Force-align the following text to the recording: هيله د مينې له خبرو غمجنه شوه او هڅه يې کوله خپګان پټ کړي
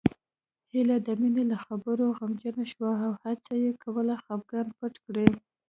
هيله 0.71 0.97
د 1.07 1.09
مينې 1.21 1.43
له 1.51 1.57
خبرو 1.65 2.05
غمجنه 2.17 2.63
شوه 2.71 2.91
او 3.05 3.11
هڅه 3.23 3.53
يې 3.63 3.71
کوله 3.83 4.13
خپګان 4.23 4.67
پټ 4.77 4.93
کړي 5.05 5.27